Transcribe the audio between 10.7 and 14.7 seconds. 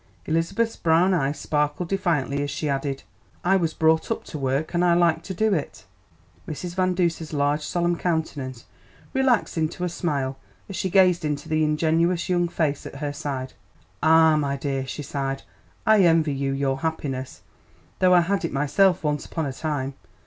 she gazed into the ingenuous young face at her side. "Ah, my